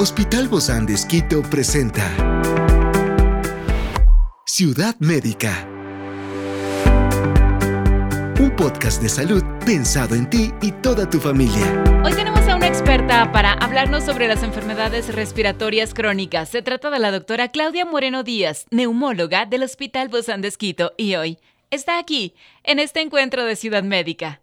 Hospital 0.00 0.46
Bozán 0.46 0.86
de 0.86 0.94
Esquito 0.94 1.42
presenta 1.42 2.08
Ciudad 4.46 4.94
Médica. 5.00 5.68
Un 8.38 8.54
podcast 8.56 9.02
de 9.02 9.08
salud 9.08 9.42
pensado 9.66 10.14
en 10.14 10.30
ti 10.30 10.52
y 10.62 10.70
toda 10.70 11.10
tu 11.10 11.18
familia. 11.18 11.82
Hoy 12.04 12.12
tenemos 12.12 12.46
a 12.46 12.54
una 12.54 12.68
experta 12.68 13.32
para 13.32 13.54
hablarnos 13.54 14.04
sobre 14.04 14.28
las 14.28 14.44
enfermedades 14.44 15.12
respiratorias 15.12 15.94
crónicas. 15.94 16.48
Se 16.48 16.62
trata 16.62 16.90
de 16.90 17.00
la 17.00 17.10
doctora 17.10 17.48
Claudia 17.48 17.84
Moreno 17.84 18.22
Díaz, 18.22 18.66
neumóloga 18.70 19.46
del 19.46 19.64
Hospital 19.64 20.10
Bozán 20.10 20.42
de 20.42 20.48
Esquito, 20.48 20.92
y 20.96 21.16
hoy 21.16 21.38
está 21.72 21.98
aquí, 21.98 22.36
en 22.62 22.78
este 22.78 23.00
encuentro 23.00 23.44
de 23.44 23.56
Ciudad 23.56 23.82
Médica. 23.82 24.42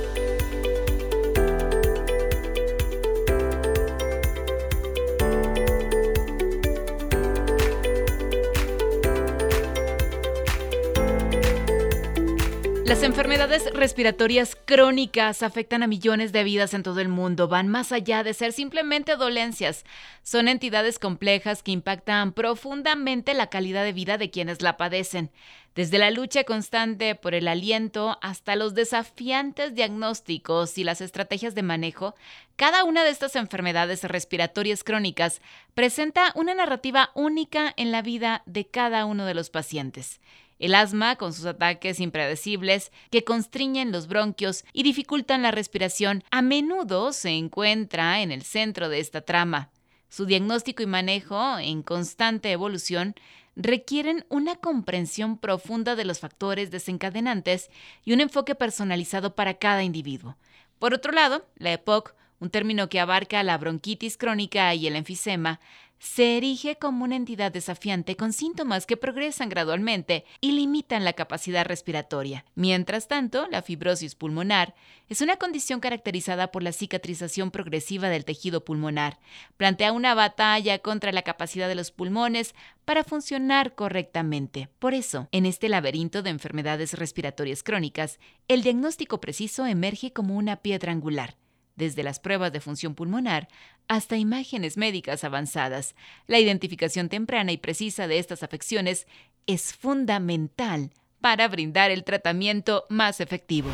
Las 12.91 13.03
enfermedades 13.03 13.71
respiratorias 13.73 14.57
crónicas 14.65 15.43
afectan 15.43 15.81
a 15.81 15.87
millones 15.87 16.33
de 16.33 16.43
vidas 16.43 16.73
en 16.73 16.83
todo 16.83 16.99
el 16.99 17.07
mundo, 17.07 17.47
van 17.47 17.69
más 17.69 17.93
allá 17.93 18.21
de 18.21 18.33
ser 18.33 18.51
simplemente 18.51 19.15
dolencias. 19.15 19.85
Son 20.23 20.49
entidades 20.49 20.99
complejas 20.99 21.63
que 21.63 21.71
impactan 21.71 22.33
profundamente 22.33 23.33
la 23.33 23.47
calidad 23.47 23.85
de 23.85 23.93
vida 23.93 24.17
de 24.17 24.29
quienes 24.29 24.61
la 24.61 24.75
padecen. 24.75 25.31
Desde 25.73 25.99
la 25.99 26.11
lucha 26.11 26.43
constante 26.43 27.15
por 27.15 27.33
el 27.33 27.47
aliento 27.47 28.19
hasta 28.21 28.57
los 28.57 28.75
desafiantes 28.75 29.73
diagnósticos 29.73 30.77
y 30.77 30.83
las 30.83 30.99
estrategias 30.99 31.55
de 31.55 31.63
manejo, 31.63 32.13
cada 32.57 32.83
una 32.83 33.05
de 33.05 33.11
estas 33.11 33.37
enfermedades 33.37 34.03
respiratorias 34.03 34.83
crónicas 34.83 35.39
presenta 35.75 36.33
una 36.35 36.53
narrativa 36.55 37.11
única 37.15 37.73
en 37.77 37.93
la 37.93 38.01
vida 38.01 38.43
de 38.47 38.67
cada 38.67 39.05
uno 39.05 39.25
de 39.25 39.33
los 39.33 39.49
pacientes. 39.49 40.19
El 40.61 40.75
asma, 40.75 41.15
con 41.15 41.33
sus 41.33 41.45
ataques 41.47 41.99
impredecibles 41.99 42.91
que 43.09 43.23
constriñen 43.23 43.91
los 43.91 44.07
bronquios 44.07 44.63
y 44.73 44.83
dificultan 44.83 45.41
la 45.41 45.49
respiración, 45.49 46.23
a 46.29 46.43
menudo 46.43 47.13
se 47.13 47.31
encuentra 47.31 48.21
en 48.21 48.31
el 48.31 48.43
centro 48.43 48.87
de 48.87 48.99
esta 48.99 49.21
trama. 49.21 49.71
Su 50.07 50.27
diagnóstico 50.27 50.83
y 50.83 50.85
manejo, 50.85 51.57
en 51.57 51.81
constante 51.81 52.51
evolución, 52.51 53.15
requieren 53.55 54.23
una 54.29 54.55
comprensión 54.55 55.39
profunda 55.39 55.95
de 55.95 56.05
los 56.05 56.19
factores 56.19 56.69
desencadenantes 56.69 57.71
y 58.05 58.13
un 58.13 58.21
enfoque 58.21 58.53
personalizado 58.53 59.33
para 59.33 59.55
cada 59.55 59.81
individuo. 59.81 60.37
Por 60.77 60.93
otro 60.93 61.11
lado, 61.11 61.43
la 61.55 61.73
EPOC, 61.73 62.13
un 62.39 62.51
término 62.51 62.87
que 62.87 62.99
abarca 62.99 63.41
la 63.41 63.57
bronquitis 63.57 64.15
crónica 64.15 64.75
y 64.75 64.85
el 64.85 64.95
enfisema, 64.95 65.59
se 66.01 66.35
erige 66.35 66.77
como 66.77 67.03
una 67.03 67.15
entidad 67.15 67.51
desafiante 67.51 68.15
con 68.15 68.33
síntomas 68.33 68.87
que 68.87 68.97
progresan 68.97 69.49
gradualmente 69.49 70.25
y 70.41 70.53
limitan 70.53 71.05
la 71.05 71.13
capacidad 71.13 71.63
respiratoria. 71.63 72.43
Mientras 72.55 73.07
tanto, 73.07 73.47
la 73.51 73.61
fibrosis 73.61 74.15
pulmonar 74.15 74.73
es 75.09 75.21
una 75.21 75.37
condición 75.37 75.79
caracterizada 75.79 76.51
por 76.51 76.63
la 76.63 76.71
cicatrización 76.71 77.51
progresiva 77.51 78.09
del 78.09 78.25
tejido 78.25 78.65
pulmonar. 78.65 79.19
Plantea 79.57 79.91
una 79.91 80.15
batalla 80.15 80.79
contra 80.79 81.11
la 81.11 81.21
capacidad 81.21 81.67
de 81.67 81.75
los 81.75 81.91
pulmones 81.91 82.55
para 82.83 83.03
funcionar 83.03 83.75
correctamente. 83.75 84.69
Por 84.79 84.95
eso, 84.95 85.27
en 85.31 85.45
este 85.45 85.69
laberinto 85.69 86.23
de 86.23 86.31
enfermedades 86.31 86.95
respiratorias 86.95 87.61
crónicas, 87.61 88.19
el 88.47 88.63
diagnóstico 88.63 89.21
preciso 89.21 89.67
emerge 89.67 90.11
como 90.11 90.35
una 90.35 90.55
piedra 90.55 90.93
angular 90.93 91.37
desde 91.75 92.03
las 92.03 92.19
pruebas 92.19 92.51
de 92.51 92.61
función 92.61 92.95
pulmonar 92.95 93.47
hasta 93.91 94.15
imágenes 94.15 94.77
médicas 94.77 95.25
avanzadas. 95.25 95.95
La 96.25 96.39
identificación 96.39 97.09
temprana 97.09 97.51
y 97.51 97.57
precisa 97.57 98.07
de 98.07 98.19
estas 98.19 98.41
afecciones 98.41 99.05
es 99.47 99.73
fundamental 99.73 100.91
para 101.19 101.49
brindar 101.49 101.91
el 101.91 102.05
tratamiento 102.05 102.85
más 102.87 103.19
efectivo. 103.19 103.69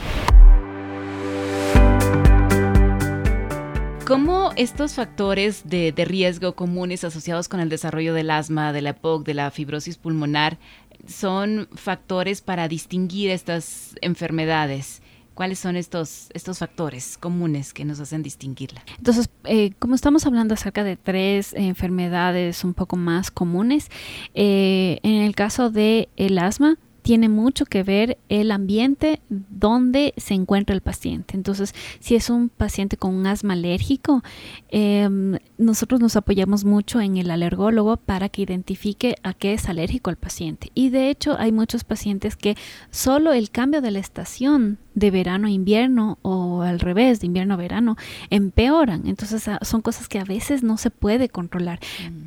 ¿Cómo 4.08 4.54
estos 4.56 4.96
factores 4.96 5.70
de, 5.70 5.94
riesgo 5.96 6.56
comunes 6.56 7.04
asociados 7.04 7.48
con 7.48 7.60
el 7.60 7.70
desarrollo 7.70 8.16
del 8.16 8.32
asma, 8.32 8.74
de 8.74 8.82
la 8.82 8.90
EPOC, 8.92 9.24
de 9.24 9.36
la 9.36 9.52
fibrosis 9.52 9.98
pulmonar, 10.00 10.58
son 11.06 11.70
factores 11.76 12.42
para 12.42 12.68
distinguir 12.68 13.30
estas 13.30 13.94
enfermedades? 14.02 15.04
¿Cuáles 15.38 15.60
son 15.60 15.76
estos, 15.76 16.30
estos 16.34 16.58
factores 16.58 17.16
comunes 17.16 17.72
que 17.72 17.86
nos 17.86 18.00
hacen 18.00 18.24
distinguirla? 18.24 18.82
Entonces, 18.98 19.30
eh, 19.44 19.70
como 19.78 19.94
estamos 19.94 20.26
hablando 20.26 20.56
acerca 20.56 20.84
de 20.84 20.98
tres 20.98 21.54
enfermedades 21.54 22.64
un 22.64 22.74
poco 22.74 22.96
más 22.96 23.30
comunes, 23.30 23.92
eh, 24.34 24.98
en 25.04 25.22
el 25.22 25.36
caso 25.36 25.70
del 25.70 26.10
el 26.18 26.40
asma, 26.40 26.80
tiene 27.04 27.30
mucho 27.30 27.66
que 27.66 27.84
ver 27.84 28.18
el 28.30 28.52
ambiente 28.52 29.22
donde 29.30 30.16
se 30.18 30.34
encuentra 30.34 30.76
el 30.76 30.82
paciente. 30.82 31.38
Entonces, 31.38 31.76
si 32.00 32.16
es 32.16 32.32
un 32.32 32.50
paciente 32.50 32.98
con 32.98 33.14
un 33.14 33.28
asma 33.28 33.54
alérgico, 33.54 34.24
em, 34.70 35.38
nosotros 35.60 36.02
nos 36.02 36.16
apoyamos 36.16 36.66
mucho 36.66 37.00
en 37.00 37.16
el 37.16 37.30
alergólogo 37.30 37.96
para 37.96 38.28
que 38.28 38.42
identifique 38.42 39.16
a 39.22 39.34
qué 39.34 39.54
es 39.54 39.70
alérgico 39.70 40.10
el 40.10 40.18
paciente. 40.18 40.72
Y 40.74 40.90
de 40.90 41.12
hecho, 41.12 41.38
hay 41.38 41.52
muchos 41.52 41.84
pacientes 41.84 42.36
que 42.36 42.58
solo 42.90 43.32
el 43.32 43.52
cambio 43.52 43.82
de 43.82 43.92
la 43.92 44.00
estación 44.00 44.80
de 44.98 45.12
verano 45.12 45.48
a 45.48 45.52
invierno 45.52 46.18
o 46.24 46.64
al 46.64 46.80
revés, 46.80 47.20
de 47.20 47.28
invierno 47.28 47.54
a 47.54 47.58
verano, 47.58 47.98
empeoran. 48.32 49.06
Entonces 49.06 49.48
ah, 49.48 49.60
son 49.62 49.84
cosas 49.84 50.08
que 50.08 50.18
a 50.18 50.24
veces 50.24 50.64
no 50.64 50.78
se 50.78 50.90
puede 50.90 51.30
controlar, 51.30 51.80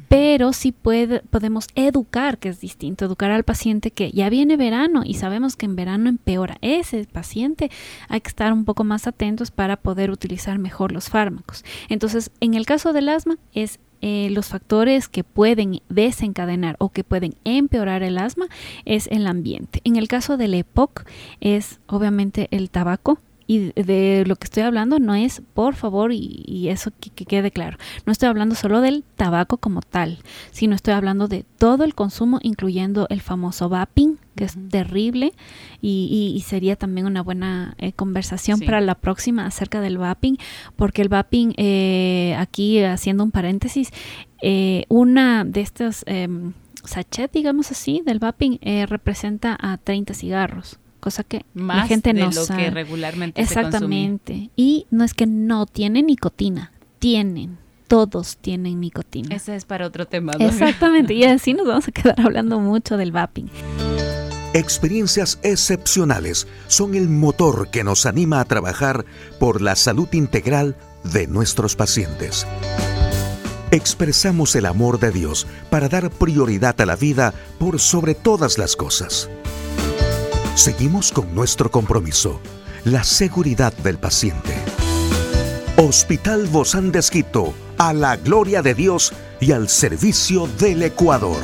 pero 0.09 0.53
sí 0.53 0.71
puede, 0.71 1.19
podemos 1.19 1.67
educar, 1.75 2.39
que 2.39 2.49
es 2.51 2.61
distinto, 2.61 3.05
educar 3.05 3.33
al 3.33 3.43
paciente 3.43 3.91
que 3.91 4.13
ya 4.13 4.31
viene 4.31 4.57
verano 4.57 5.03
y 5.05 5.15
sabemos 5.15 5.57
que 5.57 5.67
en 5.67 5.75
verano 5.75 6.09
empeora. 6.09 6.59
Ese 6.61 7.05
paciente 7.07 7.73
hay 8.09 8.21
que 8.21 8.29
estar 8.29 8.53
un 8.53 8.65
poco 8.65 8.85
más 8.85 9.09
atentos 9.09 9.51
para 9.51 9.77
poder 9.77 10.13
utilizar 10.13 10.61
mejor 10.61 10.93
los 10.93 11.09
fármacos. 11.09 11.65
Entonces, 11.89 12.31
en 12.39 12.55
el 12.55 12.67
caso 12.67 12.93
del 12.93 13.09
asma 13.09 13.37
es 13.53 13.81
eh, 14.01 14.29
los 14.31 14.49
factores 14.49 15.09
que 15.09 15.25
pueden 15.25 15.81
desencadenar 15.89 16.77
o 16.79 16.91
que 16.91 17.05
pueden 17.05 17.35
empeorar 17.45 18.03
el 18.03 18.19
asma 18.19 18.47
es 18.85 19.07
el 19.09 19.27
ambiente. 19.27 19.81
En 19.85 19.97
el 19.97 20.09
caso 20.09 20.37
del 20.37 20.55
EPOC 20.55 21.05
es 21.41 21.81
obviamente 21.87 22.49
el 22.51 22.71
tabaco, 22.71 23.19
y 23.51 23.73
de 23.73 24.23
lo 24.29 24.37
que 24.37 24.45
estoy 24.45 24.63
hablando 24.63 25.01
no 25.01 25.13
es, 25.17 25.43
por 25.55 25.75
favor, 25.75 26.13
y, 26.13 26.69
eso 26.69 26.93
que, 27.01 27.11
quede 27.11 27.51
claro, 27.51 27.79
no 28.07 28.13
estoy 28.13 28.29
hablando 28.29 28.55
solo 28.55 28.81
del 28.81 29.03
tabaco 29.17 29.57
como 29.57 29.81
tal, 29.81 30.19
sino 30.53 30.77
estoy 30.77 30.95
hablando 30.95 31.27
de 31.27 31.45
todo 31.59 31.83
el 31.83 31.97
consumo, 31.97 32.39
incluyendo 32.45 33.09
el 33.11 33.21
famoso 33.21 33.69
vaping, 33.69 34.19
que 34.37 34.45
es 34.45 34.57
terrible, 34.69 35.33
y, 35.83 36.41
sería 36.47 36.77
también 36.77 37.09
una 37.09 37.25
buena 37.25 37.75
eh, 37.79 37.93
conversación 37.93 38.61
para 38.61 38.81
la 38.81 38.95
próxima 38.95 39.47
acerca 39.47 39.81
del 39.81 39.99
vaping, 39.99 40.37
porque 40.77 41.03
el 41.03 41.09
vaping, 41.09 41.55
eh, 41.57 42.37
aquí 42.39 42.81
haciendo 42.85 43.25
un 43.25 43.33
paréntesis, 43.33 43.91
eh, 44.43 44.85
una 44.89 45.45
de 45.45 45.63
estas 45.63 46.05
em, 46.07 46.53
sachet, 46.85 47.33
digamos 47.33 47.73
así, 47.73 48.01
del 48.07 48.21
vaping 48.21 48.61
representa 48.87 49.59
a 49.61 49.77
30 49.77 50.15
cigarros 50.15 50.79
cosa 51.01 51.25
que 51.25 51.45
la 51.55 51.87
gente 51.87 52.13
no 52.13 52.31
lo 52.31 52.47
que 52.47 52.71
regularmente 52.71 53.41
Exactamente. 53.41 54.51
y 54.57 54.87
no 54.91 55.05
es 55.05 55.15
que 55.15 55.27
no 55.27 55.67
tienen 55.67 56.07
nicotina, 56.07 56.73
tienen. 56.99 57.59
Todos 57.89 58.37
tienen 58.37 58.79
nicotina. 58.79 59.35
Ese 59.35 59.57
es 59.57 59.65
para 59.65 59.85
otro 59.85 60.07
tema. 60.07 60.35
Exactamente. 60.39 61.13
y 61.13 61.25
así 61.25 61.55
nos 61.55 61.67
vamos 61.67 61.89
a 61.89 61.91
quedar 61.91 62.21
hablando 62.21 62.61
mucho 62.61 62.97
del 62.97 63.11
vaping. 63.11 63.51
Experiencias 64.53 65.39
excepcionales 65.43 66.47
son 66.69 66.95
el 66.95 67.09
motor 67.09 67.71
que 67.71 67.85
nos 67.85 68.07
anima 68.07 68.41
a 68.41 68.45
trabajar 68.45 69.05
por 69.39 69.61
la 69.61 69.77
salud 69.77 70.09
integral 70.13 70.77
de 71.05 71.27
nuestros 71.27 71.77
pacientes. 71.77 72.47
Expresamos 73.71 74.57
el 74.57 74.67
amor 74.67 74.99
de 74.99 75.13
Dios 75.13 75.47
para 75.71 75.89
dar 75.89 76.11
prioridad 76.11 76.81
a 76.81 76.87
la 76.87 76.97
vida 76.97 77.33
por 77.61 77.79
sobre 77.79 78.17
todas 78.17 78.59
las 78.59 78.75
cosas. 78.75 79.31
Seguimos 80.61 81.11
con 81.11 81.35
nuestro 81.35 81.71
compromiso, 81.71 82.39
la 82.85 83.03
seguridad 83.03 83.73
del 83.79 83.97
paciente. 83.97 84.55
Hospital 85.79 86.49
Bozán 86.49 86.93
de 86.93 87.01
a 87.79 87.95
la 87.95 88.17
gloria 88.17 88.61
de 88.61 88.75
Dios 88.75 89.15
y 89.41 89.53
al 89.53 89.71
servicio 89.71 90.49
del 90.59 90.83
Ecuador. 90.83 91.41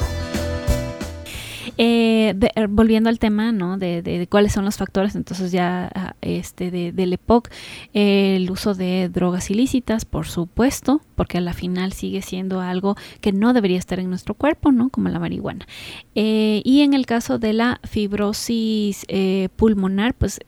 Eh, 1.78 2.34
er, 2.54 2.68
volviendo 2.68 3.08
al 3.08 3.18
tema, 3.18 3.52
¿no? 3.52 3.76
De, 3.76 4.26
cuáles 4.30 4.52
son 4.52 4.64
los 4.64 4.76
factores, 4.76 5.14
entonces 5.14 5.52
ya 5.52 5.90
ah, 5.94 6.16
este 6.22 6.70
de, 6.70 6.92
del 6.92 7.12
EPOC, 7.12 7.50
el 7.92 8.50
uso 8.50 8.74
de 8.74 9.08
drogas 9.08 9.50
ilícitas, 9.50 10.04
por 10.04 10.26
supuesto, 10.26 11.00
porque 11.14 11.38
a 11.38 11.40
la 11.40 11.52
final 11.52 11.92
sigue 11.92 12.22
siendo 12.22 12.60
algo 12.60 12.96
que 13.20 13.32
no 13.32 13.52
debería 13.52 13.78
estar 13.78 14.00
en 14.00 14.08
nuestro 14.08 14.34
cuerpo, 14.34 14.72
¿no? 14.72 14.88
Como 14.88 15.08
la 15.08 15.18
marihuana. 15.18 15.66
Eh, 16.14 16.62
y 16.64 16.80
en 16.80 16.94
el 16.94 17.06
caso 17.06 17.38
de 17.38 17.52
la 17.52 17.80
fibrosis 17.84 19.04
eh, 19.08 19.48
pulmonar, 19.56 20.14
pues 20.14 20.40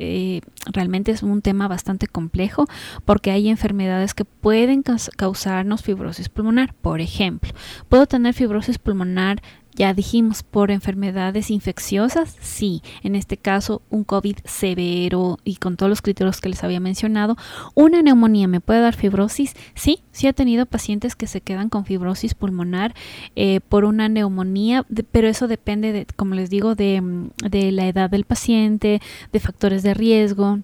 realmente 0.73 1.13
es 1.13 1.23
un 1.23 1.43
tema 1.43 1.69
bastante 1.69 2.07
complejo 2.07 2.67
porque 3.05 3.31
hay 3.31 3.49
enfermedades 3.49 4.15
que 4.15 4.25
pueden 4.25 4.83
causarnos 5.17 5.83
fibrosis 5.83 6.29
pulmonar. 6.29 6.75
Por 6.75 7.01
ejemplo, 7.01 7.53
puedo 7.89 8.07
tener 8.07 8.35
fibrosis 8.35 8.79
pulmonar 8.79 9.43
ya 9.79 9.95
dijimos, 9.95 10.43
por 10.43 10.73
enfermedades 10.73 11.51
infecciosas, 11.51 12.37
sí, 12.41 12.83
en 13.05 13.15
este 13.15 13.37
caso 13.37 13.81
un 13.91 14.03
COVID 14.03 14.39
severo 14.45 15.39
y 15.45 15.57
con 15.57 15.77
todos 15.77 15.89
los 15.89 16.03
criterios 16.03 16.41
que 16.41 16.49
les 16.49 16.65
había 16.65 16.81
mencionado. 16.81 17.37
Una 17.75 18.03
neumonía 18.03 18.49
me 18.49 18.61
puede 18.61 18.81
dar 18.81 18.97
fibrosis, 18.97 19.55
sí, 19.75 20.01
sí 20.11 20.27
he 20.27 20.33
tenido 20.33 20.67
pacientes 20.67 21.15
que 21.15 21.29
se 21.29 21.41
quedan 21.41 21.69
con 21.69 21.85
fibrosis 21.85 22.35
pulmonar 22.35 22.93
eh, 23.37 23.61
por 23.61 23.85
una 23.85 24.09
neumonía, 24.09 24.85
pero 25.13 25.29
eso 25.29 25.47
depende, 25.47 25.93
de, 25.93 26.07
como 26.17 26.35
les 26.35 26.51
digo, 26.51 26.75
de, 26.75 27.31
de 27.49 27.71
la 27.71 27.87
edad 27.87 28.11
del 28.11 28.25
paciente, 28.25 29.01
de 29.33 29.41
factores 29.41 29.85
de 29.85 29.95
riesgo 29.95 30.59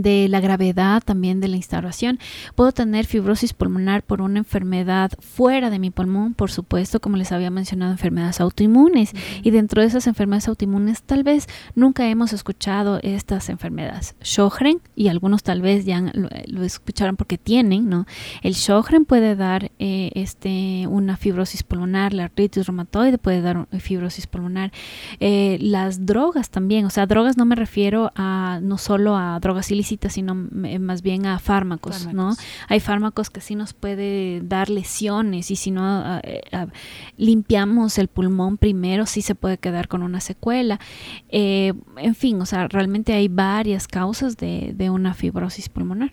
de 0.00 0.28
la 0.28 0.40
gravedad 0.40 1.02
también 1.04 1.40
de 1.40 1.48
la 1.48 1.56
instalación. 1.56 2.18
Puedo 2.54 2.72
tener 2.72 3.04
fibrosis 3.04 3.52
pulmonar 3.52 4.02
por 4.02 4.22
una 4.22 4.38
enfermedad 4.38 5.10
fuera 5.20 5.68
de 5.68 5.78
mi 5.78 5.90
pulmón, 5.90 6.34
por 6.34 6.50
supuesto, 6.50 7.00
como 7.00 7.16
les 7.16 7.32
había 7.32 7.50
mencionado, 7.50 7.92
enfermedades 7.92 8.40
autoinmunes. 8.40 9.12
Y 9.42 9.50
dentro 9.50 9.82
de 9.82 9.88
esas 9.88 10.06
enfermedades 10.06 10.48
autoinmunes, 10.48 11.02
tal 11.02 11.24
vez 11.24 11.46
nunca 11.74 12.08
hemos 12.08 12.32
escuchado 12.32 13.00
estas 13.02 13.48
enfermedades. 13.48 14.14
Sjögren, 14.22 14.80
y 14.94 15.08
algunos 15.08 15.42
tal 15.42 15.62
vez 15.62 15.84
ya 15.84 16.00
lo, 16.14 16.62
escucharon 16.62 17.16
porque 17.16 17.38
tienen, 17.38 17.88
¿no? 17.88 18.06
El 18.42 18.54
Sjögren 18.54 19.04
puede 19.04 19.36
dar 19.36 19.72
eh, 19.78 20.10
este, 20.14 20.86
una 20.88 21.16
fibrosis 21.16 21.62
pulmonar, 21.62 22.12
la 22.12 22.24
artritis 22.24 22.66
reumatoide 22.66 23.18
puede 23.18 23.42
dar 23.42 23.66
fibrosis 23.78 24.26
pulmonar. 24.26 24.72
Eh, 25.20 25.58
las 25.60 26.06
drogas 26.06 26.50
también, 26.50 26.84
o 26.86 26.90
sea, 26.90 27.06
drogas 27.06 27.36
no 27.36 27.44
me 27.44 27.56
refiero 27.56 28.12
a 28.14 28.60
no 28.62 28.78
solo 28.78 29.16
a 29.16 29.38
drogas 29.40 29.70
ilícitas, 29.70 29.81
sino 29.84 30.34
más 30.34 31.02
bien 31.02 31.26
a 31.26 31.38
fármacos, 31.38 32.12
¿no? 32.12 32.34
Hay 32.68 32.80
fármacos 32.80 33.30
que 33.30 33.40
sí 33.40 33.54
nos 33.54 33.72
puede 33.72 34.40
dar 34.42 34.70
lesiones 34.70 35.50
y 35.50 35.56
si 35.56 35.70
no 35.70 36.20
limpiamos 37.16 37.98
el 37.98 38.08
pulmón 38.08 38.58
primero, 38.58 39.06
sí 39.06 39.22
se 39.22 39.34
puede 39.34 39.58
quedar 39.58 39.88
con 39.88 40.02
una 40.02 40.20
secuela. 40.20 40.80
Eh, 41.28 41.72
en 41.96 42.14
fin, 42.14 42.40
o 42.40 42.46
sea, 42.46 42.68
realmente 42.68 43.12
hay 43.12 43.28
varias 43.28 43.88
causas 43.88 44.36
de, 44.36 44.90
una 44.92 45.14
fibrosis 45.14 45.68
pulmonar. 45.68 46.10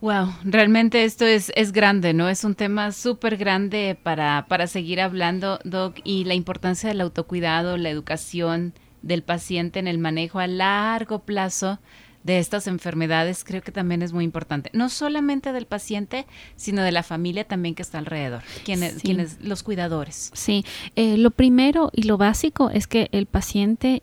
Wow, 0.00 0.32
realmente 0.44 1.04
esto 1.04 1.26
es, 1.26 1.52
es 1.56 1.72
grande, 1.72 2.14
¿no? 2.14 2.30
Es 2.30 2.44
un 2.44 2.54
tema 2.54 2.92
súper 2.92 3.36
grande 3.36 3.98
para, 4.02 4.46
para 4.48 4.66
seguir 4.66 5.00
hablando, 5.00 5.58
Doc, 5.64 5.96
y 6.04 6.24
la 6.24 6.34
importancia 6.34 6.88
del 6.88 7.02
autocuidado, 7.02 7.76
la 7.76 7.90
educación 7.90 8.72
del 9.02 9.22
paciente 9.22 9.78
en 9.78 9.88
el 9.88 9.98
manejo 9.98 10.38
a 10.38 10.46
largo 10.46 11.20
plazo 11.20 11.78
de 12.22 12.38
estas 12.38 12.66
enfermedades 12.66 13.44
creo 13.44 13.62
que 13.62 13.72
también 13.72 14.02
es 14.02 14.12
muy 14.12 14.24
importante. 14.24 14.70
No 14.72 14.88
solamente 14.88 15.52
del 15.52 15.66
paciente, 15.66 16.26
sino 16.56 16.82
de 16.82 16.92
la 16.92 17.02
familia 17.02 17.44
también 17.44 17.74
que 17.74 17.82
está 17.82 17.98
alrededor, 17.98 18.42
quienes, 18.64 18.94
quienes 19.02 19.40
los 19.42 19.62
cuidadores. 19.62 20.30
Sí, 20.34 20.64
eh, 20.96 21.16
lo 21.16 21.30
primero 21.30 21.90
y 21.94 22.02
lo 22.02 22.18
básico 22.18 22.70
es 22.70 22.86
que 22.86 23.08
el 23.12 23.26
paciente 23.26 24.02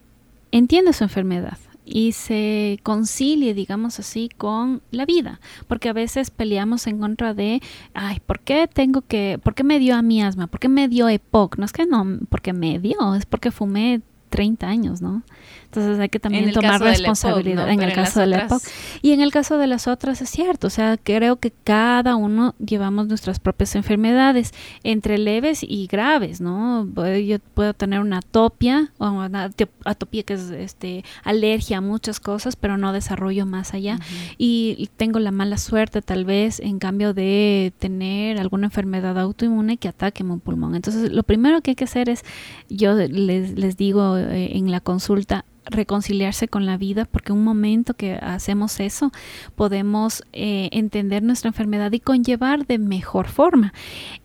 entiende 0.52 0.94
su 0.94 1.04
enfermedad 1.04 1.58
y 1.90 2.12
se 2.12 2.80
concilie, 2.84 3.54
digamos 3.54 3.98
así, 4.00 4.30
con 4.36 4.82
la 4.92 5.06
vida, 5.06 5.40
porque 5.68 5.88
a 5.88 5.94
veces 5.94 6.32
peleamos 6.32 6.86
en 6.86 7.00
contra 7.00 7.34
de, 7.34 7.62
ay, 7.94 8.20
¿por 8.26 8.42
qué 8.42 8.68
tengo 8.68 9.02
que, 9.02 9.40
por 9.42 9.56
qué 9.56 9.64
me 9.64 9.80
dio 9.80 9.96
a 9.96 10.02
mi 10.02 10.22
asma? 10.22 10.48
¿Por 10.48 10.60
qué 10.60 10.68
me 10.68 10.90
dio 10.90 11.08
EPOC? 11.08 11.58
No 11.58 11.66
es 11.66 11.72
que 11.72 11.86
no, 11.86 12.06
porque 12.28 12.52
me 12.52 12.78
dio, 12.80 13.16
es 13.16 13.26
porque 13.26 13.52
fumé 13.52 14.02
30 14.30 14.68
años, 14.68 15.02
¿no? 15.02 15.24
Entonces 15.68 16.00
hay 16.00 16.08
que 16.08 16.20
también 16.20 16.52
tomar 16.54 16.80
responsabilidad 16.80 17.70
en 17.70 17.82
el 17.82 17.94
caso 17.94 18.22
de 18.22 18.28
la 18.28 18.38
EPOC. 18.46 18.62
Y 19.02 19.12
en 19.12 19.20
el 19.20 19.32
caso 19.32 19.58
de 19.58 19.68
las 19.68 19.88
otras 19.88 20.22
es 20.22 20.30
cierto, 20.30 20.68
o 20.68 20.70
sea, 20.70 20.98
creo 20.98 21.36
que 21.36 21.52
cada 21.52 22.16
uno 22.16 22.56
llevamos 22.58 23.08
nuestras 23.08 23.40
propias 23.40 23.76
enfermedades, 23.76 24.54
entre 24.84 25.18
leves 25.18 25.64
y 25.64 25.88
graves, 25.88 26.40
¿no? 26.40 26.88
Yo 27.18 27.40
puedo 27.54 27.74
tener 27.74 28.00
una 28.00 28.20
atopia, 28.20 28.92
o 28.98 29.10
una 29.10 29.52
atopia 29.84 30.24
que 30.24 30.34
es 30.34 30.52
este, 30.52 31.04
alergia 31.24 31.80
a 31.80 31.82
muchas 31.82 32.22
cosas, 32.22 32.56
pero 32.56 32.78
no 32.78 32.94
desarrollo 32.94 33.46
más 33.46 33.74
allá. 33.74 34.00
y, 34.38 34.90
tengo 34.96 35.20
la 35.20 35.32
mala 35.32 35.58
suerte 35.58 36.02
tal 36.02 36.26
vez, 36.26 36.60
en 36.60 36.80
cambio 36.80 37.14
de 37.14 37.74
tener 37.78 38.40
alguna 38.40 38.68
enfermedad 38.68 39.20
autoinmune 39.20 39.78
que 39.78 39.90
ataque 39.90 40.24
mi 40.24 40.38
pulmón. 40.38 40.76
Entonces, 40.76 41.12
lo 41.12 41.24
primero 41.24 41.62
que 41.62 41.72
hay 41.72 41.76
que 41.76 41.84
hacer 41.84 42.10
es, 42.10 42.24
yo 42.70 42.94
les, 42.94 43.52
les 43.52 43.78
digo 43.78 44.18
eh, 44.18 44.58
en 44.58 44.72
la 44.72 44.80
consulta, 44.80 45.46
reconciliarse 45.70 46.48
con 46.48 46.66
la 46.66 46.78
vida, 46.78 47.06
porque 47.06 47.34
un 47.34 47.44
momento 47.44 47.94
que 47.94 48.14
hacemos 48.14 48.80
eso 48.80 49.12
podemos 49.56 50.24
eh, 50.34 50.70
entender 50.72 51.24
nuestra 51.24 51.50
enfermedad 51.50 51.92
y 51.92 52.00
conllevar 52.00 52.66
de 52.66 52.78
mejor 52.78 53.28
forma. 53.28 53.74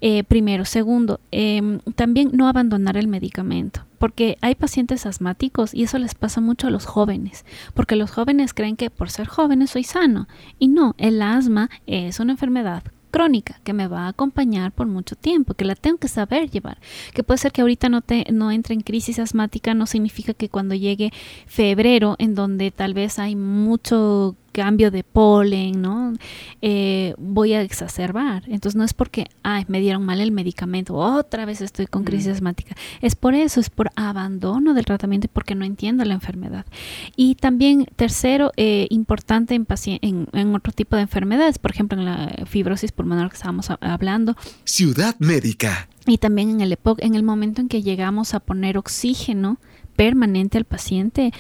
Eh, 0.00 0.24
primero, 0.24 0.64
segundo, 0.64 1.20
em, 1.30 1.80
también 1.94 2.30
no 2.32 2.48
abandonar 2.48 2.96
el 2.96 3.08
medicamento 3.08 3.84
porque 3.98 4.36
hay 4.40 4.56
pacientes 4.56 5.06
asmáticos 5.06 5.72
y 5.72 5.84
eso 5.84 5.96
les 5.96 6.16
pasa 6.16 6.40
mucho 6.40 6.66
a 6.66 6.70
los 6.70 6.86
jóvenes, 6.86 7.44
porque 7.72 7.94
los 7.94 8.10
jóvenes 8.10 8.52
creen 8.52 8.74
que 8.74 8.90
por 8.90 9.10
ser 9.10 9.28
jóvenes 9.28 9.70
soy 9.70 9.84
sano 9.84 10.26
y 10.58 10.66
no, 10.66 10.96
el 10.98 11.22
asma 11.22 11.70
es 11.86 12.18
una 12.18 12.32
enfermedad 12.32 12.82
crónica 13.12 13.61
que 13.62 13.73
me 13.73 13.87
va 13.87 14.06
a 14.06 14.09
acompañar 14.09 14.73
por 14.73 14.88
mucho 14.88 15.14
tiempo, 15.14 15.55
que 15.55 15.64
la 15.64 15.76
tengo 15.76 15.99
que 15.99 16.09
saber 16.09 16.50
llevar. 16.50 16.79
Que 17.14 17.23
puede 17.23 17.38
ser 17.38 17.53
que 17.53 17.61
ahorita 17.61 17.88
no, 17.88 18.00
te, 18.00 18.26
no 18.32 18.50
entre 18.50 18.75
en 18.75 18.81
crisis 18.81 19.20
asmática, 19.20 19.75
no 19.75 19.87
significa 19.87 20.35
que 20.35 20.49
cuando 20.49 20.75
llegue 20.75 21.12
febrero, 21.47 22.17
en 22.19 22.35
donde 22.35 22.73
tal 22.73 22.94
vez 22.94 23.20
hay 23.20 23.37
mucho 23.37 24.35
cambio 24.52 24.90
de 24.90 25.02
polen, 25.02 25.82
¿no? 25.82 26.12
Eh, 26.60 27.14
voy 27.19 27.54
a 27.54 27.62
exacerbar. 27.62 28.44
Entonces 28.46 28.76
no 28.76 28.84
es 28.84 28.94
porque, 28.94 29.26
ay, 29.43 29.64
me 29.69 29.81
dieron 29.81 30.04
mal 30.04 30.20
el 30.20 30.31
medicamento, 30.31 30.94
otra 30.94 31.44
vez 31.44 31.60
estoy 31.60 31.87
con 31.87 32.04
crisis 32.04 32.28
asmática. 32.28 32.76
Es 33.00 33.16
por 33.16 33.34
eso, 33.34 33.60
es 33.60 33.70
por 33.70 33.90
abandono 33.96 34.75
del 34.75 34.84
tratamiento 34.84 35.26
y 35.26 35.28
porque 35.28 35.54
no 35.54 35.64
entiendo 35.64 36.04
la 36.04 36.14
enfermedad. 36.14 36.66
Y 37.16 37.34
también, 37.37 37.87
tercero, 37.96 38.52
eh, 38.56 38.87
importante 38.90 39.54
en, 39.54 39.66
en, 40.02 40.28
en, 40.32 40.54
otro 40.54 40.72
tipo 40.72 40.96
de 40.96 41.02
enfermedades, 41.02 41.58
por 41.58 41.70
ejemplo, 41.70 41.99
en 41.99 42.04
la 42.04 42.44
fibrosis 42.46 42.93
pulmonar 42.93 43.31
que 43.31 43.37
estábamos 43.37 43.69
hablando. 43.81 44.37
Ciudad 44.64 45.16
médica. 45.19 45.88
Y 46.06 46.19
también 46.19 46.50
en 46.50 46.60
el 46.60 46.72
EPOC, 46.72 47.02
en 47.02 47.14
el 47.14 47.23
momento 47.23 47.61
en 47.61 47.68
que 47.68 47.82
llegamos 47.82 48.35
a 48.35 48.40
poner 48.40 48.76
oxígeno 48.76 49.59
permanente 49.97 50.59
al 50.59 50.64
paciente, 50.64 51.32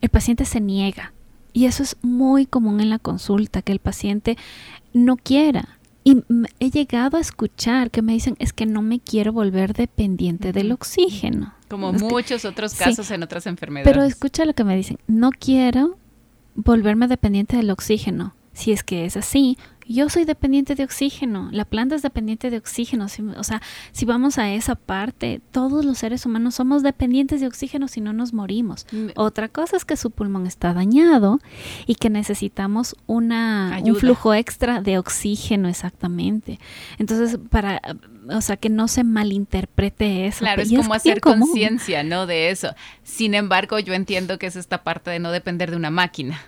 el 0.00 0.08
paciente 0.08 0.44
se 0.44 0.60
niega 0.60 1.12
y 1.52 1.66
eso 1.66 1.82
es 1.82 1.96
muy 2.02 2.46
común 2.46 2.80
en 2.80 2.90
la 2.90 2.98
consulta, 2.98 3.62
que 3.62 3.72
el 3.72 3.78
paciente 3.78 4.36
no 4.92 5.16
quiera. 5.16 5.78
Y 6.02 6.22
he 6.60 6.70
llegado 6.70 7.18
a 7.18 7.20
escuchar 7.20 7.90
que 7.90 8.02
me 8.02 8.12
dicen, 8.12 8.36
es 8.38 8.52
que 8.52 8.64
no 8.66 8.80
me 8.80 9.00
quiero 9.00 9.32
volver 9.32 9.74
dependiente 9.74 10.52
del 10.52 10.72
oxígeno. 10.72 11.54
Como 11.68 11.92
muchos 11.92 12.44
otros 12.44 12.74
casos 12.74 13.10
en 13.10 13.22
otras 13.22 13.46
enfermedades. 13.46 13.92
Pero 13.92 14.04
escucha 14.04 14.44
lo 14.44 14.54
que 14.54 14.64
me 14.64 14.76
dicen, 14.76 14.98
no 15.06 15.30
quiero 15.30 15.98
volverme 16.54 17.06
dependiente 17.06 17.56
del 17.56 17.70
oxígeno. 17.70 18.34
Si 18.52 18.72
es 18.72 18.82
que 18.82 19.04
es 19.04 19.16
así, 19.16 19.58
yo 19.94 20.08
soy 20.08 20.24
dependiente 20.24 20.74
de 20.74 20.84
oxígeno, 20.84 21.48
la 21.52 21.64
planta 21.64 21.96
es 21.96 22.02
dependiente 22.02 22.50
de 22.50 22.58
oxígeno, 22.58 23.06
o 23.36 23.44
sea, 23.44 23.60
si 23.92 24.04
vamos 24.04 24.38
a 24.38 24.52
esa 24.52 24.74
parte, 24.76 25.40
todos 25.50 25.84
los 25.84 25.98
seres 25.98 26.24
humanos 26.26 26.54
somos 26.54 26.82
dependientes 26.82 27.40
de 27.40 27.46
oxígeno 27.46 27.88
si 27.88 28.00
no 28.00 28.12
nos 28.12 28.32
morimos. 28.32 28.86
Mm. 28.92 29.08
Otra 29.16 29.48
cosa 29.48 29.76
es 29.76 29.84
que 29.84 29.96
su 29.96 30.10
pulmón 30.10 30.46
está 30.46 30.72
dañado 30.74 31.40
y 31.86 31.96
que 31.96 32.10
necesitamos 32.10 32.94
una, 33.06 33.80
un 33.82 33.96
flujo 33.96 34.32
extra 34.34 34.80
de 34.80 34.98
oxígeno 34.98 35.68
exactamente. 35.68 36.60
Entonces, 36.98 37.38
para 37.50 37.80
o 38.28 38.40
sea, 38.40 38.56
que 38.56 38.68
no 38.68 38.88
se 38.88 39.02
malinterprete 39.02 40.26
eso. 40.26 40.40
Claro, 40.40 40.62
es 40.62 40.72
como 40.72 40.94
hacer 40.94 41.20
conciencia, 41.20 42.02
¿no? 42.02 42.26
De 42.26 42.50
eso. 42.50 42.74
Sin 43.02 43.34
embargo, 43.34 43.78
yo 43.78 43.94
entiendo 43.94 44.38
que 44.38 44.46
es 44.46 44.56
esta 44.56 44.82
parte 44.82 45.10
de 45.10 45.18
no 45.18 45.32
depender 45.32 45.70
de 45.70 45.76
una 45.76 45.90
máquina. 45.90 46.40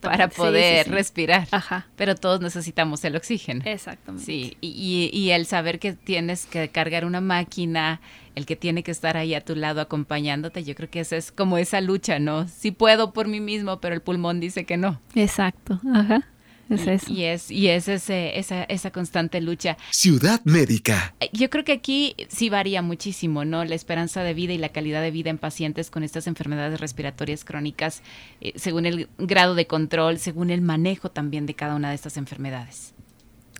Para 0.00 0.28
poder 0.28 0.88
respirar. 0.90 1.48
Ajá. 1.50 1.86
Pero 1.96 2.14
todos 2.14 2.40
necesitamos 2.40 3.04
el 3.04 3.16
oxígeno. 3.16 3.62
Exactamente. 3.64 4.24
Sí, 4.24 4.56
y, 4.60 5.10
y, 5.12 5.30
el 5.30 5.46
saber 5.46 5.78
que 5.78 5.92
tienes 5.92 6.46
que 6.46 6.68
cargar 6.68 7.04
una 7.04 7.20
máquina, 7.20 8.00
el 8.34 8.46
que 8.46 8.56
tiene 8.56 8.82
que 8.82 8.90
estar 8.90 9.16
ahí 9.16 9.34
a 9.34 9.44
tu 9.44 9.54
lado 9.54 9.80
acompañándote, 9.80 10.64
yo 10.64 10.74
creo 10.74 10.90
que 10.90 11.00
esa 11.00 11.16
es 11.16 11.32
como 11.32 11.58
esa 11.58 11.80
lucha, 11.80 12.18
¿no? 12.18 12.48
Sí 12.48 12.70
puedo 12.70 13.12
por 13.12 13.28
mí 13.28 13.40
mismo, 13.40 13.80
pero 13.80 13.94
el 13.94 14.00
pulmón 14.00 14.40
dice 14.40 14.64
que 14.64 14.76
no. 14.76 15.00
Exacto, 15.14 15.80
ajá. 15.94 16.28
Es 16.74 16.86
eso. 16.86 17.12
Y 17.12 17.24
es, 17.24 17.50
y 17.50 17.68
es 17.68 17.88
ese, 17.88 18.38
esa, 18.38 18.64
esa 18.64 18.90
constante 18.90 19.40
lucha. 19.40 19.76
Ciudad 19.90 20.40
Médica. 20.44 21.14
Eh, 21.20 21.30
yo 21.32 21.50
creo 21.50 21.64
que 21.64 21.72
aquí 21.72 22.14
sí 22.28 22.50
varía 22.50 22.82
muchísimo, 22.82 23.44
¿no? 23.44 23.64
La 23.64 23.74
esperanza 23.74 24.22
de 24.22 24.34
vida 24.34 24.52
y 24.52 24.58
la 24.58 24.70
calidad 24.70 25.02
de 25.02 25.10
vida 25.10 25.30
en 25.30 25.38
pacientes 25.38 25.90
con 25.90 26.02
estas 26.02 26.26
enfermedades 26.26 26.80
respiratorias 26.80 27.44
crónicas, 27.44 28.02
eh, 28.40 28.52
según 28.56 28.86
el 28.86 29.08
grado 29.18 29.54
de 29.54 29.66
control, 29.66 30.18
según 30.18 30.50
el 30.50 30.60
manejo 30.60 31.10
también 31.10 31.46
de 31.46 31.54
cada 31.54 31.74
una 31.74 31.90
de 31.90 31.94
estas 31.94 32.16
enfermedades. 32.16 32.94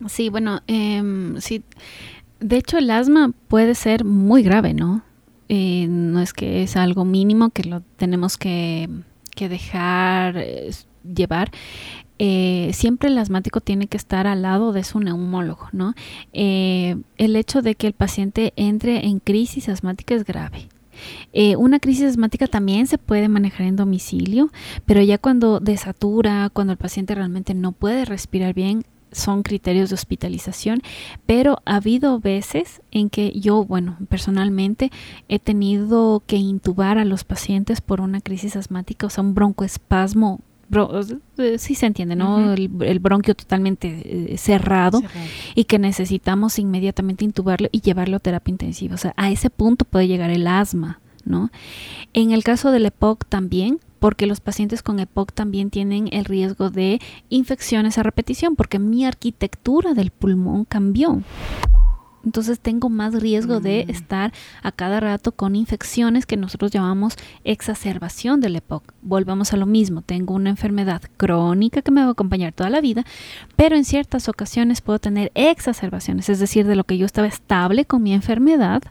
Sí, 0.08 0.28
bueno, 0.28 0.62
eh, 0.66 1.34
sí. 1.38 1.62
De 2.40 2.56
hecho, 2.56 2.78
el 2.78 2.90
asma 2.90 3.32
puede 3.48 3.74
ser 3.74 4.04
muy 4.04 4.42
grave, 4.42 4.74
¿no? 4.74 5.04
Eh, 5.48 5.86
no 5.88 6.20
es 6.20 6.32
que 6.32 6.62
es 6.62 6.76
algo 6.76 7.04
mínimo 7.04 7.50
que 7.50 7.64
lo 7.64 7.82
tenemos 7.96 8.36
que, 8.38 8.88
que 9.34 9.48
dejar 9.48 10.38
eh, 10.38 10.70
llevar. 11.04 11.50
Eh, 12.18 12.70
siempre 12.72 13.08
el 13.08 13.18
asmático 13.18 13.60
tiene 13.60 13.86
que 13.86 13.96
estar 13.96 14.26
al 14.26 14.42
lado 14.42 14.72
de 14.72 14.84
su 14.84 15.00
neumólogo, 15.00 15.68
¿no? 15.72 15.94
Eh, 16.32 16.96
el 17.16 17.36
hecho 17.36 17.62
de 17.62 17.74
que 17.74 17.86
el 17.86 17.94
paciente 17.94 18.52
entre 18.56 19.06
en 19.06 19.18
crisis 19.18 19.68
asmática 19.68 20.14
es 20.14 20.24
grave. 20.24 20.68
Eh, 21.32 21.56
una 21.56 21.80
crisis 21.80 22.04
asmática 22.04 22.46
también 22.46 22.86
se 22.86 22.98
puede 22.98 23.28
manejar 23.28 23.66
en 23.66 23.76
domicilio, 23.76 24.50
pero 24.86 25.02
ya 25.02 25.18
cuando 25.18 25.60
desatura, 25.60 26.50
cuando 26.52 26.72
el 26.72 26.78
paciente 26.78 27.14
realmente 27.14 27.54
no 27.54 27.72
puede 27.72 28.04
respirar 28.04 28.54
bien, 28.54 28.84
son 29.12 29.42
criterios 29.42 29.90
de 29.90 29.94
hospitalización, 29.94 30.80
pero 31.26 31.58
ha 31.66 31.76
habido 31.76 32.18
veces 32.18 32.80
en 32.90 33.10
que 33.10 33.30
yo, 33.38 33.64
bueno, 33.64 33.98
personalmente 34.08 34.90
he 35.28 35.38
tenido 35.38 36.22
que 36.26 36.36
intubar 36.36 36.98
a 36.98 37.04
los 37.04 37.24
pacientes 37.24 37.80
por 37.80 38.00
una 38.00 38.20
crisis 38.20 38.56
asmática, 38.56 39.06
o 39.06 39.10
sea, 39.10 39.22
un 39.22 39.34
broncoespasmo. 39.34 40.40
Bro, 40.72 41.00
eh, 41.36 41.58
sí 41.58 41.74
se 41.74 41.84
entiende, 41.84 42.16
¿no? 42.16 42.54
El 42.54 42.98
bronquio 42.98 43.34
totalmente 43.34 44.32
eh, 44.32 44.38
cerrado 44.38 45.00
Cerrado. 45.00 45.26
y 45.54 45.64
que 45.64 45.78
necesitamos 45.78 46.58
inmediatamente 46.58 47.26
intubarlo 47.26 47.68
y 47.70 47.82
llevarlo 47.82 48.16
a 48.16 48.20
terapia 48.20 48.52
intensiva. 48.52 48.94
O 48.94 48.98
sea, 48.98 49.12
a 49.18 49.30
ese 49.30 49.50
punto 49.50 49.84
puede 49.84 50.08
llegar 50.08 50.30
el 50.30 50.46
asma, 50.46 50.98
¿no? 51.26 51.50
En 52.14 52.30
el 52.30 52.42
caso 52.42 52.70
del 52.70 52.86
EPOC 52.86 53.26
también, 53.26 53.80
porque 53.98 54.26
los 54.26 54.40
pacientes 54.40 54.82
con 54.82 54.98
EPOC 54.98 55.32
también 55.32 55.68
tienen 55.68 56.08
el 56.10 56.24
riesgo 56.24 56.70
de 56.70 57.02
infecciones 57.28 57.98
a 57.98 58.02
repetición, 58.02 58.56
porque 58.56 58.78
mi 58.78 59.04
arquitectura 59.04 59.92
del 59.92 60.10
pulmón 60.10 60.64
cambió. 60.64 61.20
Entonces 62.24 62.60
tengo 62.60 62.88
más 62.88 63.14
riesgo 63.14 63.60
de 63.60 63.84
Mm. 63.86 63.90
estar 63.90 64.32
a 64.62 64.72
cada 64.72 65.00
rato 65.00 65.32
con 65.32 65.56
infecciones 65.56 66.24
que 66.26 66.36
nosotros 66.36 66.70
llamamos 66.70 67.16
exacerbación 67.44 68.40
del 68.40 68.56
EPOC. 68.56 68.82
Volvemos 69.02 69.52
a 69.52 69.56
lo 69.56 69.66
mismo, 69.66 70.02
tengo 70.02 70.34
una 70.34 70.50
enfermedad 70.50 71.02
crónica 71.16 71.82
que 71.82 71.90
me 71.90 72.00
va 72.02 72.08
a 72.08 72.12
acompañar 72.12 72.52
toda 72.52 72.70
la 72.70 72.80
vida, 72.80 73.04
pero 73.56 73.76
en 73.76 73.84
ciertas 73.84 74.28
ocasiones 74.28 74.80
puedo 74.80 74.98
tener 74.98 75.30
exacerbaciones, 75.34 76.28
es 76.28 76.38
decir, 76.38 76.66
de 76.66 76.76
lo 76.76 76.84
que 76.84 76.98
yo 76.98 77.06
estaba 77.06 77.26
estable 77.28 77.84
con 77.84 78.02
mi 78.02 78.12
enfermedad, 78.12 78.82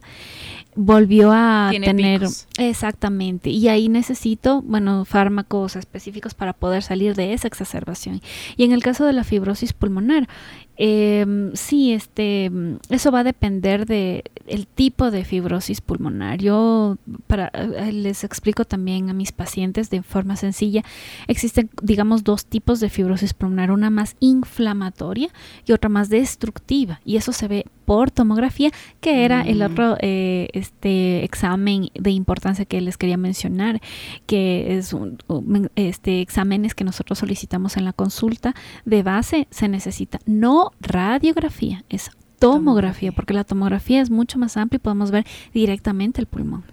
volvió 0.76 1.32
a 1.34 1.68
Tiene 1.70 1.86
tener 1.88 2.20
picos. 2.22 2.48
exactamente 2.58 3.50
y 3.50 3.68
ahí 3.68 3.90
necesito 3.90 4.62
bueno 4.62 5.04
fármacos 5.04 5.76
específicos 5.76 6.34
para 6.34 6.54
poder 6.54 6.82
salir 6.82 7.14
de 7.14 7.34
esa 7.34 7.50
exacerbación 7.50 8.22
y 8.56 8.64
en 8.64 8.72
el 8.72 8.82
caso 8.82 9.04
de 9.06 9.12
la 9.12 9.26
fibrosis 9.26 9.74
pulmonar 9.74 10.30
eh, 10.78 11.51
sí 11.54 11.92
este 11.94 12.50
eso 12.90 13.12
va 13.12 13.20
a 13.20 13.24
depender 13.24 13.86
de 13.86 14.24
el 14.48 14.66
tipo 14.68 15.12
de 15.12 15.24
fibrosis 15.25 15.82
pulmonar. 15.82 16.40
Yo 16.40 16.98
para 17.28 17.48
eh, 17.54 17.92
les 17.92 18.24
explico 18.24 18.66
también 18.66 19.10
a 19.10 19.13
mis 19.13 19.32
pacientes 19.32 19.90
de 19.90 20.01
forma 20.01 20.36
sencilla. 20.36 20.84
Existen 21.28 21.70
digamos 21.82 22.24
dos 22.24 22.46
tipos 22.46 22.80
de 22.80 22.90
fibrosis 22.90 23.34
pulmonar 23.34 23.72
una 23.72 23.90
más 23.90 24.16
inflamatoria 24.20 25.30
y 25.66 25.72
otra 25.72 25.90
más 25.90 26.10
destructiva. 26.10 27.00
Y 27.06 27.18
eso 27.18 27.32
se 27.32 27.48
ve 27.48 27.66
por 27.86 28.10
tomografía 28.12 28.72
que 29.01 29.25
era 29.25 29.42
el 29.42 29.60
Mm. 29.60 29.62
otro 29.72 29.98
eh, 30.00 30.48
este 30.54 31.24
examen 31.24 31.90
de 31.94 32.12
importancia 32.12 32.66
que 32.66 32.80
les 32.82 32.98
quería 32.98 33.18
mencionar 33.18 33.82
que 34.25 34.78
es 34.78 34.94
un, 34.94 35.18
un- 35.28 35.70
este 35.75 36.22
exámenes 36.22 36.74
que 36.74 36.84
nosotros 36.84 37.20
solicitamos 37.20 37.78
en 37.78 37.86
la 37.86 37.94
consulta. 37.94 38.54
De 38.86 39.04
base 39.04 39.48
se 39.51 39.68
necesita 39.68 40.20
no 40.25 40.71
radiografía 40.80 41.84
es 41.90 42.12
tomografía, 42.40 43.12
porque 43.12 43.34
la 43.34 43.44
tomografía 43.44 44.01
es 44.01 44.10
mucho 44.10 44.40
más 44.40 44.58
amplia 44.58 44.78
y 44.78 44.80
podemos 44.80 45.12
ver 45.12 45.25
directamente 45.54 46.22
el 46.22 46.28
pulmón. 46.28 46.63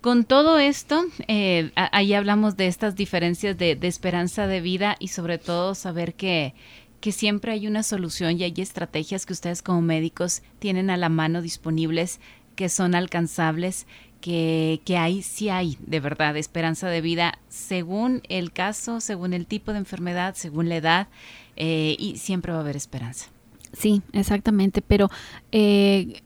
Con 0.00 0.24
todo 0.24 0.58
esto, 0.58 1.04
eh, 1.28 1.70
ahí 1.76 2.12
hablamos 2.14 2.56
de 2.56 2.66
estas 2.66 2.96
diferencias 2.96 3.56
de, 3.56 3.76
de 3.76 3.86
esperanza 3.86 4.48
de 4.48 4.60
vida 4.60 4.96
y 4.98 5.08
sobre 5.08 5.38
todo 5.38 5.76
saber 5.76 6.14
que, 6.14 6.54
que 7.00 7.12
siempre 7.12 7.52
hay 7.52 7.68
una 7.68 7.84
solución 7.84 8.40
y 8.40 8.42
hay 8.42 8.54
estrategias 8.56 9.26
que 9.26 9.32
ustedes 9.32 9.62
como 9.62 9.82
médicos 9.82 10.42
tienen 10.58 10.90
a 10.90 10.96
la 10.96 11.08
mano 11.08 11.42
disponibles, 11.42 12.18
que 12.56 12.68
son 12.68 12.94
alcanzables, 12.96 13.86
que, 14.22 14.80
que 14.86 14.96
hay, 14.96 15.20
sí 15.20 15.50
hay 15.50 15.76
de 15.86 16.00
verdad 16.00 16.38
esperanza 16.38 16.88
de 16.88 17.02
vida 17.02 17.38
según 17.50 18.22
el 18.30 18.52
caso, 18.52 19.00
según 19.00 19.34
el 19.34 19.46
tipo 19.46 19.72
de 19.72 19.78
enfermedad, 19.78 20.34
según 20.34 20.70
la 20.70 20.76
edad 20.76 21.08
eh, 21.56 21.96
y 21.98 22.16
siempre 22.16 22.52
va 22.52 22.58
a 22.58 22.60
haber 22.62 22.76
esperanza. 22.76 23.28
Sí, 23.74 24.00
exactamente, 24.12 24.80
pero 24.80 25.10
eh, 25.50 26.22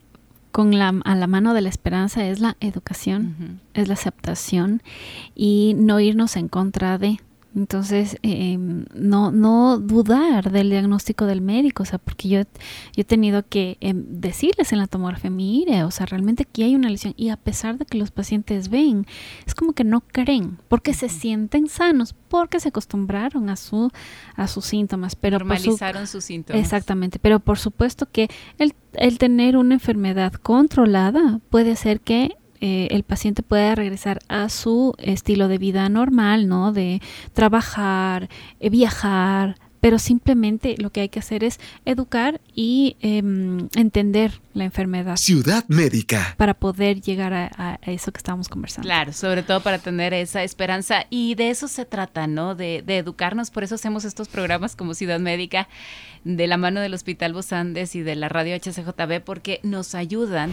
con 0.53 0.79
la, 0.79 0.89
a 1.05 1.15
la 1.15 1.27
mano 1.27 1.55
de 1.55 1.63
la 1.63 1.69
esperanza 1.69 2.27
es 2.27 2.39
la 2.39 2.57
educación, 2.61 3.61
es 3.75 3.89
la 3.89 3.95
aceptación 3.95 4.83
y 5.35 5.75
no 5.77 5.99
irnos 5.99 6.37
en 6.37 6.49
contra 6.49 6.99
de. 6.99 7.19
Entonces, 7.57 8.19
eh, 8.23 8.59
no, 8.95 9.33
no 9.33 9.79
dudar 9.79 10.53
del 10.53 10.69
diagnóstico 10.69 11.25
del 11.25 11.41
médico, 11.41 11.83
o 11.85 11.87
sea, 11.87 11.99
porque 11.99 12.29
yo, 12.29 12.41
yo 12.43 12.47
he 12.95 13.05
tenido 13.05 13.45
que 13.49 13.79
eh, 13.81 13.95
decirles 13.97 14.73
en 14.73 14.79
la 14.79 14.87
tomografía, 14.87 15.31
mire, 15.31 15.83
o 15.83 15.91
sea, 15.91 16.05
realmente 16.05 16.43
aquí 16.47 16.63
hay 16.65 16.75
una 16.75 16.91
lesión 16.91 17.15
y 17.17 17.31
a 17.31 17.37
pesar 17.39 17.79
de 17.79 17.87
que 17.87 17.97
los 17.97 18.11
pacientes 18.11 18.69
ven, 18.69 19.07
es 19.47 19.55
como 19.55 19.73
que 19.73 19.85
no 19.85 20.03
creen, 20.03 20.59
porque 20.69 20.93
se 20.93 21.09
sienten 21.09 21.69
sanos, 21.69 22.15
porque 22.29 22.61
se 22.61 22.69
acostumbraron 22.69 23.49
a, 23.49 23.57
su, 23.57 23.91
a 24.35 24.47
sus 24.49 24.67
síntomas, 24.67 25.17
pero 25.17 25.39
su- 25.39 25.45
Normalizaron 25.47 26.07
sus 26.07 26.25
síntomas. 26.25 26.61
Exactamente, 26.63 27.19
pero 27.19 27.41
por 27.41 27.59
supuesto 27.59 28.07
que 28.13 28.29
el, 28.59 28.75
el 28.93 29.17
tener 29.19 29.57
una 29.57 29.75
enfermedad 29.75 30.35
controlada 30.35 31.41
puede 31.49 31.73
hacer 31.73 32.01
que 32.01 32.37
eh, 32.61 32.89
el 32.91 33.03
paciente 33.03 33.43
pueda 33.43 33.75
regresar 33.75 34.21
a 34.29 34.49
su 34.49 34.95
estilo 34.99 35.49
de 35.49 35.59
vida 35.59 35.89
normal, 35.89 36.49
¿no? 36.49 36.73
De 36.73 37.01
trabajar, 37.33 38.29
eh, 38.61 38.71
viajar, 38.71 39.57
pero 39.87 40.01
simplemente 40.01 40.75
lo 40.79 40.91
que 40.91 41.03
hay 41.03 41.09
que 41.09 41.21
hacer 41.21 41.45
es 41.45 41.61
educar 41.85 42.41
y 42.57 42.97
em, 43.03 43.69
entender 43.77 44.41
la 44.53 44.65
enfermedad 44.65 45.17
Ciudad 45.17 45.65
Médica. 45.69 46.35
para 46.37 46.55
poder 46.55 47.01
llegar 47.01 47.33
a, 47.33 47.53
a 47.57 47.79
eso 47.93 48.11
que 48.11 48.19
estábamos 48.19 48.49
conversando. 48.49 48.85
Claro, 48.85 49.13
sobre 49.13 49.45
todo 49.45 49.61
para 49.61 49.79
tener 49.79 50.13
esa 50.13 50.43
esperanza. 50.43 51.07
Y 51.09 51.37
de 51.37 51.51
eso 51.51 51.69
se 51.69 51.85
trata, 51.85 52.27
¿no? 52.27 52.57
De, 52.57 52.83
de 52.85 52.99
educarnos. 52.99 53.53
Por 53.53 53.63
eso 53.63 53.77
hacemos 53.77 54.05
estos 54.05 54.27
programas 54.27 54.75
como 54.75 54.93
Ciudad 54.95 55.21
Médica, 55.21 55.69
de 56.25 56.49
la 56.49 56.57
mano 56.57 56.81
del 56.81 56.93
Hospital 56.93 57.33
Bos 57.33 57.53
Andes 57.53 57.95
y 57.95 58.01
de 58.01 58.17
la 58.17 58.29
radio 58.29 58.57
HCJB, 58.57 59.21
porque 59.23 59.61
nos 59.63 59.95
ayudan 59.95 60.53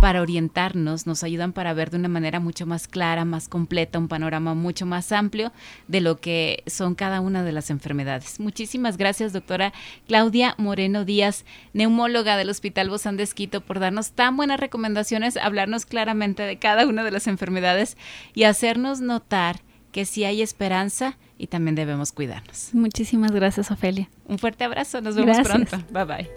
para 0.00 0.20
orientarnos, 0.20 1.06
nos 1.06 1.22
ayudan 1.22 1.52
para 1.52 1.72
ver 1.72 1.90
de 1.90 1.98
una 1.98 2.08
manera 2.08 2.40
mucho 2.40 2.66
más 2.66 2.88
clara, 2.88 3.24
más 3.24 3.48
completa, 3.48 3.98
un 3.98 4.08
panorama 4.08 4.54
mucho 4.54 4.84
más 4.84 5.12
amplio 5.12 5.52
de 5.86 6.00
lo 6.00 6.20
que 6.20 6.62
son 6.66 6.94
cada 6.94 7.20
una 7.20 7.42
de 7.42 7.52
las 7.52 7.70
enfermedades. 7.70 8.40
Muchísimas 8.40 8.63
gracias, 8.96 9.32
doctora 9.32 9.72
Claudia 10.06 10.54
Moreno 10.58 11.04
Díaz, 11.04 11.44
neumóloga 11.72 12.36
del 12.36 12.50
Hospital 12.50 12.90
Andes 13.04 13.34
Quito, 13.34 13.60
por 13.60 13.80
darnos 13.80 14.12
tan 14.12 14.36
buenas 14.36 14.60
recomendaciones, 14.60 15.36
hablarnos 15.36 15.86
claramente 15.86 16.42
de 16.42 16.58
cada 16.58 16.86
una 16.86 17.04
de 17.04 17.10
las 17.10 17.26
enfermedades 17.26 17.96
y 18.34 18.44
hacernos 18.44 19.00
notar 19.00 19.60
que 19.92 20.04
sí 20.04 20.24
hay 20.24 20.42
esperanza 20.42 21.16
y 21.38 21.46
también 21.46 21.74
debemos 21.74 22.12
cuidarnos. 22.12 22.70
Muchísimas 22.72 23.30
gracias, 23.32 23.70
Ofelia. 23.70 24.08
Un 24.26 24.38
fuerte 24.38 24.64
abrazo, 24.64 25.00
nos 25.00 25.14
vemos 25.14 25.36
Gracias. 25.36 25.68
pronto. 25.68 25.86
Bye 25.92 26.04
bye. 26.04 26.30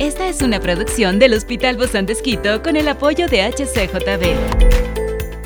Esta 0.00 0.28
es 0.28 0.42
una 0.42 0.60
producción 0.60 1.18
del 1.18 1.34
Hospital 1.34 1.78
Andes 1.94 2.22
Quito 2.22 2.62
con 2.62 2.76
el 2.76 2.86
apoyo 2.88 3.28
de 3.28 3.42
HCJB. 3.42 4.85